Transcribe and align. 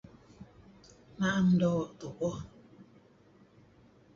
na'am 1.17 1.47
do 1.59 1.71
tuuh. 1.99 2.37